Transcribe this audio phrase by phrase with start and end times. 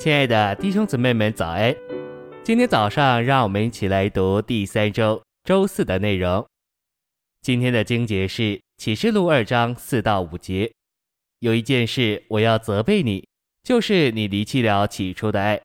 [0.00, 1.76] 亲爱的弟兄姊妹们，早安！
[2.42, 6.42] 今天早上，让我们一起来读第三周周四的内容。
[7.42, 10.72] 今天的经节是启示录二章四到五节。
[11.40, 13.28] 有一件事我要责备你，
[13.62, 15.60] 就是你离弃了起初的爱，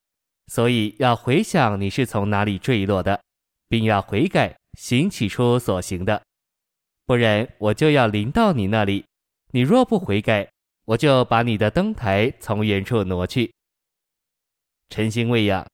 [0.48, 3.22] 所以要回想你是从哪里坠落的，
[3.70, 6.22] 并要悔改，行起初所行的。
[7.06, 9.06] 不然，我就要临到你那里。
[9.52, 10.50] 你若不悔改，
[10.84, 13.55] 我就把你的灯台从原处挪去。
[14.90, 15.66] 晨星喂养，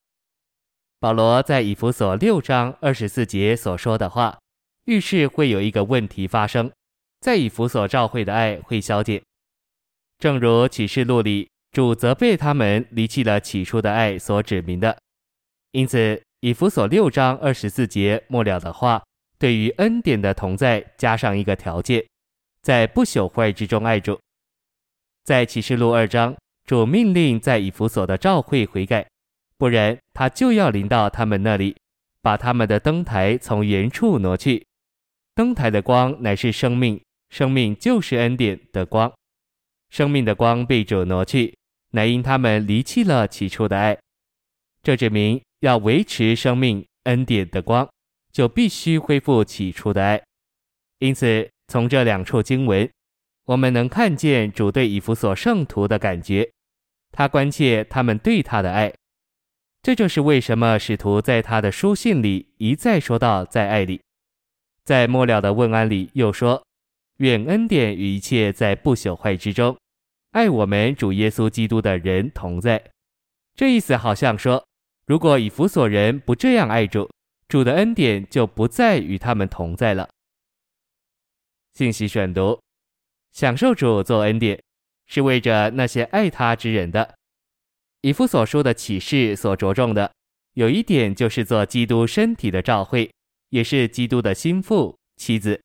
[1.00, 4.40] 保罗在以弗所六章二十四节所说的话，
[4.86, 6.72] 预示会有一个问题发生，
[7.20, 9.22] 在以弗所教会的爱会消减，
[10.18, 14.98] 正如启示录里主责备他们离弃了起初的爱所指明的。
[15.72, 19.04] 因此，以弗所六章二十四节末了的话，
[19.38, 22.04] 对于恩典的同在加上一个条件，
[22.62, 24.20] 在不朽坏之中爱主。
[25.24, 26.36] 在启示录二章。
[26.66, 29.08] 主命令在以弗所的教会悔改，
[29.58, 31.76] 不然他就要临到他们那里，
[32.22, 34.66] 把他们的灯台从原处挪去。
[35.36, 39.12] 灯台的光乃是生命，生命就是恩典的光。
[39.90, 41.54] 生命的光被主挪去，
[41.92, 43.98] 乃因他们离弃了起初的爱。
[44.84, 47.90] 这指明要维持生命恩典的光，
[48.32, 50.22] 就必须恢复起初的爱。
[51.00, 52.90] 因此，从这两处经文。
[53.46, 56.52] 我们能看见主对以弗所圣徒的感觉，
[57.12, 58.94] 他关切他们对他的爱。
[59.82, 64.00] 这就是为什么使徒在他的书信里一再说到在爱里，
[64.86, 66.64] 在末了的问安里又说：
[67.18, 69.76] 愿恩典与一切在不朽坏之中
[70.32, 72.92] 爱我们主耶稣基督的人同在。
[73.56, 74.64] 这意思好像说，
[75.08, 77.10] 如果以弗所人不这样爱主，
[77.48, 80.08] 主的恩典就不再与他们同在了。
[81.74, 82.62] 信息选读。
[83.34, 84.62] 享受主做恩典，
[85.08, 87.16] 是为着那些爱他之人的。
[88.02, 90.12] 以弗所说的启示所着重的，
[90.54, 93.12] 有一点就是做基督身体的教会，
[93.50, 95.62] 也是基督的心腹妻子。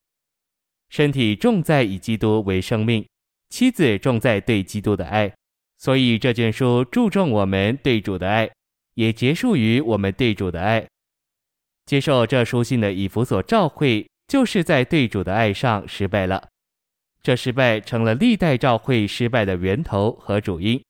[0.91, 3.07] 身体重在以基督为生命，
[3.49, 5.33] 妻子重在对基督的爱。
[5.79, 8.51] 所以这卷书注重我们对主的爱，
[8.95, 10.87] 也结束于我们对主的爱。
[11.85, 16.49] 接受这书信的以弗所教会，就是在对主的爱上失败了。
[17.27, 20.81] 这失败成了历代教会失败的源头和主因。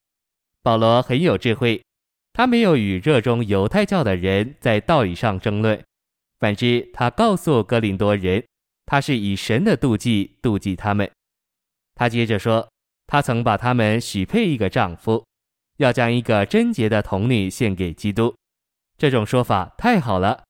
[0.63, 1.83] 保罗很有智慧，
[2.35, 5.83] 他没有与热衷犹太教的人在道理上争论，
[6.39, 8.45] 反之，他告诉哥林多人，
[8.85, 11.11] 他是以神的妒忌妒忌他们。
[11.95, 12.69] 他接着说，
[13.07, 15.25] 他曾把他们许配一个丈夫，
[15.79, 18.37] 要将一个贞洁的童女献给基督。
[18.99, 20.45] 这种说法太好了。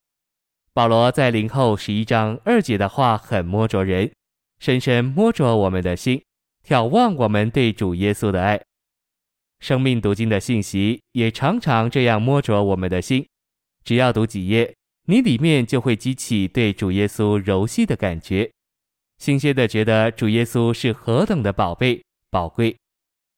[0.74, 4.10] 保罗在林后十一章二节的话很摸着人。
[4.58, 6.22] 深深摸着我们的心，
[6.66, 8.60] 眺望我们对主耶稣的爱。
[9.60, 13.26] 生命读经的信息也常常这样摸着我们的心。
[13.84, 14.74] 只要读几页，
[15.06, 18.50] 你里面就会激起对主耶稣柔细的感觉，
[19.18, 22.76] 新鲜的觉得主耶稣是何等的宝贝宝贵。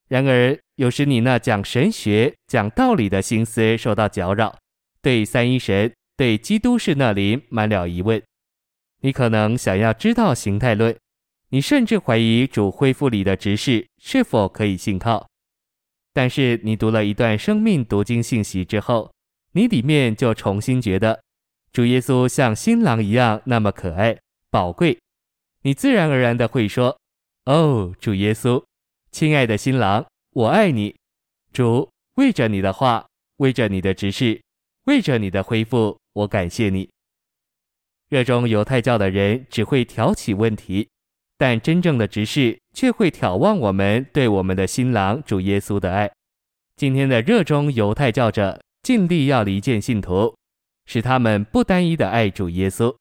[0.09, 4.57] 然而，有时你那讲神学、讲道理的心思受到搅扰，
[5.03, 8.23] 对三一神、对基督是那里满了疑问。
[9.03, 10.97] 你可能想要知道形态论。
[11.51, 15.27] 你甚至怀疑主恢复里的执事是否可以信靠，
[16.13, 19.11] 但是你读了一段生命读经信息之后，
[19.53, 21.23] 你里面就重新觉得
[21.73, 24.19] 主耶稣像新郎一样那么可爱
[24.51, 24.99] 宝贵，
[25.63, 26.99] 你自然而然的会说
[27.47, 28.63] ：“哦，主耶稣，
[29.11, 30.95] 亲爱的新郎，我爱你。
[31.51, 33.07] 主，为着你的话，
[33.39, 34.43] 为着你的执事，
[34.85, 36.91] 为着你的恢复，我感谢你。”
[38.11, 40.89] 热衷犹太教的人只会挑起问题。
[41.39, 46.11] 但真正的执事却会眺望我们对我们的新郎主耶稣的爱。
[46.75, 50.35] 今天的热衷犹太教者尽力要离间信徒，
[50.87, 52.93] 使他们不单一的爱主耶稣。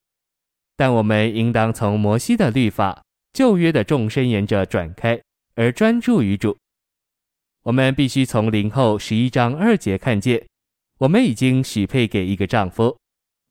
[0.76, 3.02] 但我们应当从摩西的律法、
[3.34, 5.20] 旧约的众箴言者转开，
[5.56, 6.56] 而专注于主。
[7.64, 10.46] 我们必须从林后十一章二节看见，
[11.00, 12.96] 我们已经许配给一个丈夫，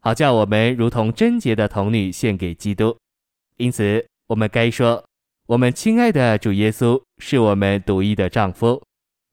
[0.00, 2.96] 好叫我们如同贞洁的童女献给基督。
[3.56, 4.06] 因此。
[4.28, 5.04] 我们该说，
[5.46, 8.82] 我们亲爱的主耶稣是我们独一的丈夫，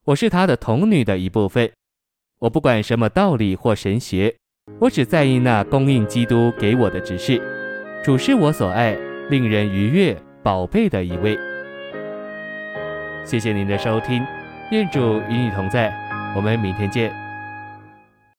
[0.06, 1.72] 我是他的童女的一部分。
[2.40, 4.36] 我不管什么道理或神学，
[4.80, 7.42] 我只在意那供应基督给我的指示。
[8.04, 8.96] 主是我所爱、
[9.30, 11.40] 令人愉悦、宝贝的一位。
[13.26, 14.22] 谢谢您的收听，
[14.72, 15.92] 愿主与你同在，
[16.36, 17.23] 我们明天见。